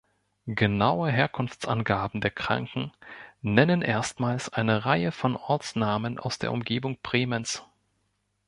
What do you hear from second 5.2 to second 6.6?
Ortsnamen aus der